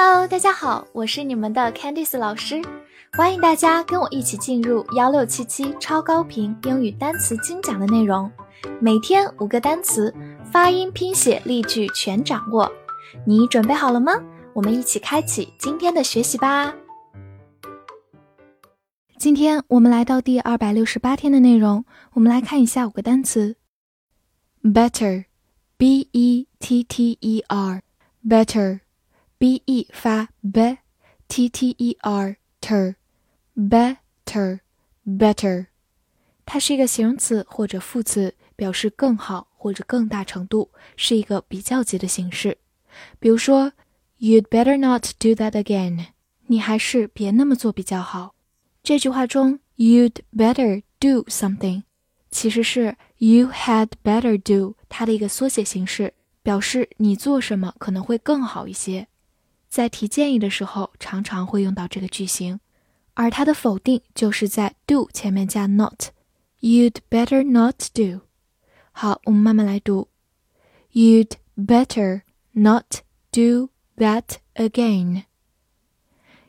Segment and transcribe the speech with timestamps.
[0.00, 2.62] Hello，大家好，我是你们的 Candice 老师，
[3.14, 8.30] 欢迎大家跟我一起进入幺六七七超高频英语单词精讲的内容，
[8.80, 10.14] 每天五个单词，
[10.52, 12.70] 发音、拼写、例句全掌握，
[13.26, 14.12] 你准备好了吗？
[14.52, 16.72] 我们一起开启今天的学习吧。
[19.18, 23.56] 今天我们来到第二百六十八天的内容，我们来看一下五个单词
[24.62, 28.78] ：better，b e t t e r，better。
[29.38, 34.58] B e 发 b，t t e r ter，better
[35.06, 35.66] better，
[36.44, 42.58] 它是一个形容词或者副词，表示更好或者更大程度，是一个比较级的形式。
[43.20, 43.72] 比如说
[44.18, 46.06] ，You'd better not do that again。
[46.48, 48.34] 你还是别那么做比较好。
[48.82, 51.84] 这句话中，You'd better do something，
[52.32, 59.06] 其实是 You had better do 它的一个缩写形式，表示你做什么可能会更好一些。
[59.68, 62.60] 在提建议的时候，常常会用到这个句型，
[63.14, 66.06] 而它的否定就是在 do 前面加 not。
[66.60, 68.22] You'd better not do。
[68.92, 70.08] 好，我们慢慢来读。
[70.92, 75.24] You'd better not do that again.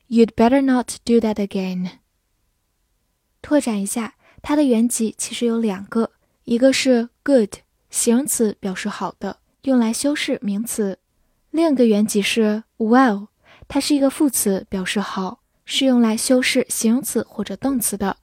[0.08, 2.00] You'd better not do that again.
[3.42, 6.14] 拓展一下，它的原级其实有两个，
[6.46, 7.58] 一个是 good，
[7.92, 10.98] 形容词表示好的，用来修饰名词。
[11.52, 13.28] 另一个原级是 well，
[13.68, 18.18] 它是一个副词，表示好，是用来修饰形容词或者动词的。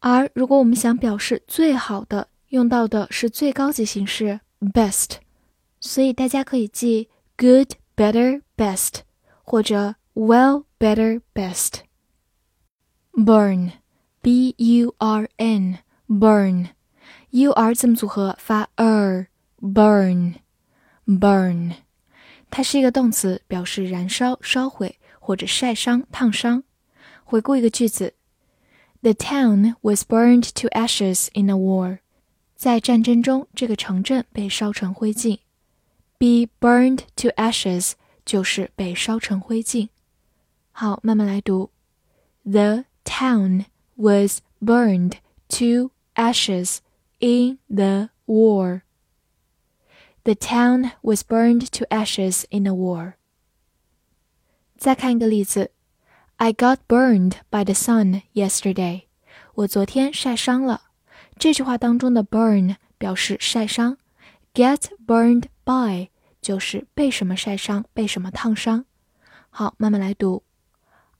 [0.00, 5.18] 而如果我们想表示最好的，用到的是最高级形式 best。
[5.80, 9.00] 所以大家可以记 good better best，
[9.42, 11.80] 或者 well better best。
[13.12, 21.72] burn，b u r n，burn，u r 字母组合发 er，burn，burn。
[22.54, 26.62] 它是一个动词，表示燃烧、烧毁或者晒伤、烫伤。
[27.24, 28.12] 回顾一个句子
[29.00, 32.00] ：The town was burned to ashes in a war。
[32.54, 35.38] 在战争中，这个城镇被烧成灰烬。
[36.18, 37.92] Be burned to ashes
[38.26, 39.88] 就是被烧成灰烬。
[40.72, 41.70] 好，慢慢来读
[42.44, 43.64] ：The town
[43.96, 45.14] was burned
[45.48, 46.80] to ashes
[47.18, 48.82] in the war。
[50.23, 53.13] The town was burned to ashes in a war.
[54.77, 55.71] 再看一个例子，
[56.35, 59.03] I got burned by the sun yesterday.
[59.55, 60.83] 我昨天晒伤了。
[61.39, 63.97] 这句话当中的 burn 表示晒伤，
[64.53, 66.09] get burned by
[66.41, 68.85] 就是被什么晒伤，被什么烫伤。
[69.49, 70.43] 好，慢慢来读，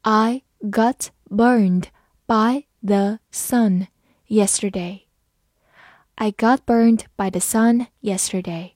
[0.02, 1.86] I got burned
[2.26, 3.88] by the sun
[4.28, 5.04] yesterday.
[6.16, 8.74] I got burned by the sun yesterday.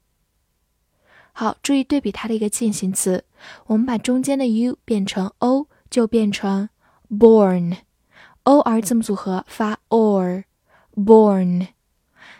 [1.39, 3.27] 好，注意对比它的一个进行词，
[3.67, 6.71] 我们把中间的 u 变成 o，就变成
[7.11, 11.69] born，o r 字母组合发 or，born，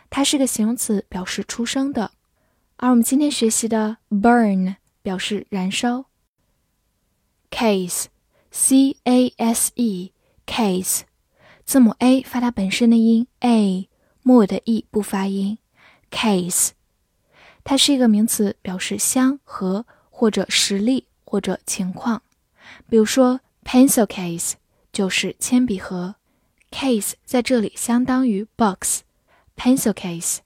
[0.09, 2.09] 它是个形容词，表示出生的。
[2.77, 6.05] 而我们今天学习的 burn 表示燃烧。
[7.51, 11.01] case，c a s e，case，
[11.63, 13.87] 字母 a 发它本身的音 a，
[14.23, 15.59] 末尾的 e 不发音
[16.09, 16.71] ，case。
[17.69, 22.21] 它是一个名词，表示相和或者实例或者情况。
[22.89, 24.53] 比如说，pencil case
[24.93, 26.15] 就是铅笔盒
[26.71, 30.37] ，case 在这里相当于 box，pencil case。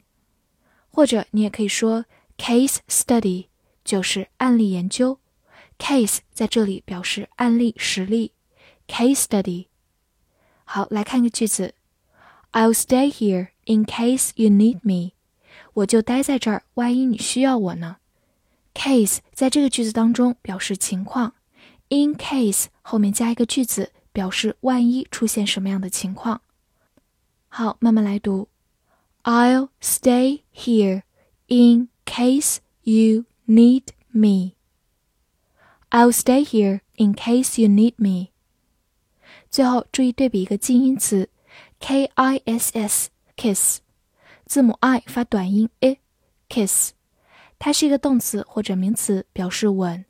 [0.90, 2.06] 或者你也可以说
[2.40, 3.46] case study
[3.86, 5.20] 就是案例研究
[5.78, 8.32] ，case 在这里表示案例实例
[8.88, 9.68] ，case study。
[10.64, 11.76] 好，来看个句子
[12.52, 15.12] ：I'll stay here in case you need me。
[15.74, 17.98] 我就待在这儿，万一你需要我呢
[18.74, 21.34] ？Case 在这个句子当中表示情况
[21.90, 26.42] ，in case 后面加一个句子，表示万一出现什么样的情况。
[27.48, 28.50] 好，慢慢来读。
[29.24, 31.04] I'll stay here
[31.48, 34.54] in case you need me.
[35.90, 38.30] I'll stay here in case you need me.
[39.50, 41.30] 最后注意对比一个近义词
[41.80, 43.80] ，k i s s kiss。
[44.51, 46.93] 字母 i 发短音 i，kiss，
[47.59, 50.05] 它是一个动词或者名词，表示吻。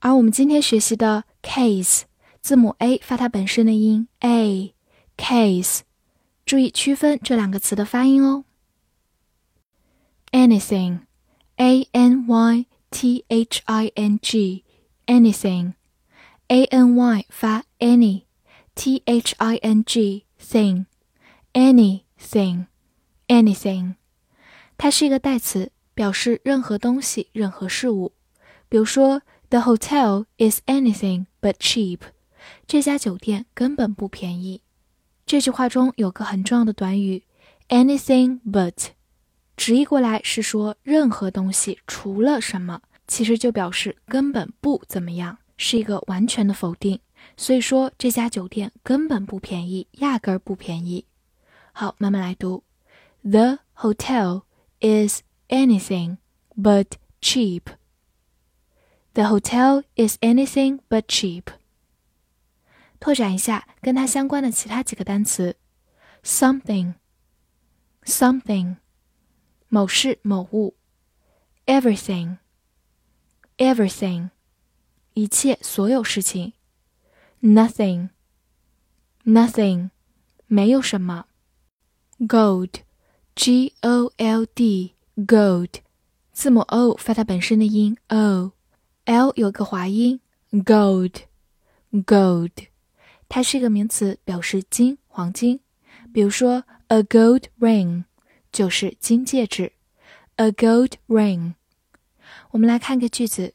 [0.00, 2.02] 而我们今天学习的 case，
[2.40, 5.80] 字母 a 发它本身的音 a，case，
[6.44, 8.44] 注意区分这两个词的发音哦。
[10.32, 20.24] anything，a n y t h i n g，anything，a n y 发 any，t h i n g
[20.40, 22.66] thing，anything。
[23.27, 23.95] Anything，
[24.77, 28.13] 它是一个代词，表示任何东西、任何事物。
[28.69, 31.99] 比如说 The hotel is anything but cheap。
[32.65, 34.61] 这家酒店根本不便宜。
[35.25, 37.23] 这句话中有个很重要的短语
[37.67, 38.91] ，anything but，
[39.57, 46.99] 直译过来是说任何东西除了什么，其实就表示根本不怎么样，是一个完全的否定。
[47.35, 51.05] 所以说这家酒店根本不便宜，压根儿不便宜。
[51.73, 52.63] 好，慢慢来读。
[53.26, 54.42] The hotel
[54.80, 56.18] is anything
[56.56, 57.70] but cheap.
[59.14, 61.44] The hotel is anything but cheap.
[62.98, 65.56] 拓展一下跟它相关的其他几个单词：
[66.24, 68.76] something，something，
[69.68, 70.74] 某事某物；
[71.66, 74.30] everything，everything，
[75.14, 76.54] 一切所有事情；
[77.42, 79.90] nothing，nothing，
[80.46, 81.26] 没有什么
[83.37, 85.69] G O L D gold，
[86.31, 90.19] 字母 o 发它本身的音 o，l 有个滑音
[90.51, 92.49] ，gold，gold。
[93.29, 95.59] 它是一个名词，表示金、黄金。
[96.11, 98.05] 比如说，a gold ring
[98.51, 99.73] 就是金戒指。
[100.37, 101.53] a gold ring。
[102.49, 103.53] 我们来看个句子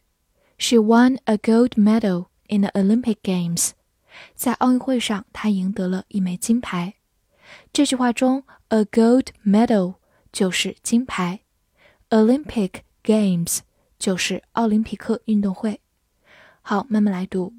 [0.58, 3.70] ：She won a gold medal in the Olympic Games。
[4.36, 6.94] 在奥运会上，她赢得了一枚金牌。
[7.71, 9.95] 这句话中，a gold medal
[10.31, 11.41] 就是金牌，
[12.09, 13.59] Olympic Games
[13.97, 15.81] 就是奥林匹克运动会。
[16.61, 17.53] 好，慢慢来读：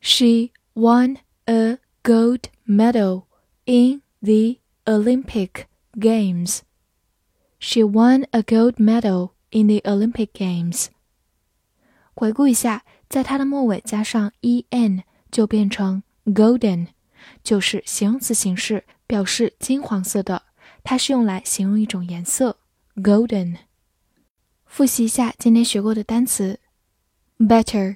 [0.00, 1.16] She won
[1.46, 3.24] a gold medal
[3.64, 5.64] in the Olympic
[5.94, 6.60] Games.
[7.58, 10.88] She won a gold medal in the Olympic Games.
[12.14, 16.88] 回顾一下，在它的末尾加上 en 就变成 golden，
[17.42, 20.41] 就是形容词形式， 表示金黄色的。
[20.83, 22.57] 它是用来形容一种颜色
[22.95, 23.57] ，golden。
[24.65, 26.59] 复习一下今天学过的单词
[27.37, 27.95] ，better，better。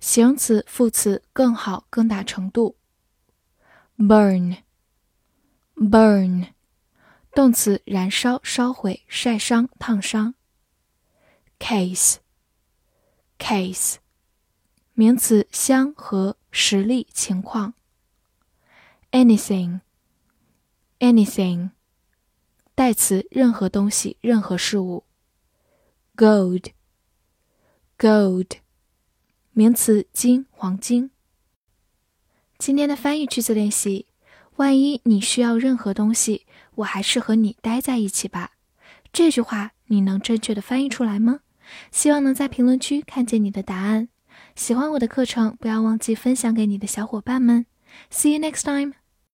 [0.00, 2.76] 形容词、副词更好、更大程度。
[3.96, 4.58] burn，burn，
[7.32, 10.34] 动词燃烧、烧毁、晒伤、烫伤。
[11.58, 12.18] case，case，
[14.92, 17.72] 名词相和、实例、情况。
[19.12, 21.70] anything，anything，
[22.74, 25.04] 代词任何东西、任何事物。
[26.16, 28.46] gold，gold。
[29.52, 31.10] 名词金黄金。
[32.58, 34.06] 今天的翻译句子练习：
[34.56, 36.46] 万一你需要任何东西，
[36.76, 38.52] 我还是和你待在一起吧。
[39.12, 41.40] 这句话你能正确的翻译出来吗？
[41.90, 44.08] 希望能在评论区看见你的答案。
[44.54, 47.66] 喜欢我的课程，不要忘记分享给你的小伙伴们。
[48.10, 48.97] See you next time.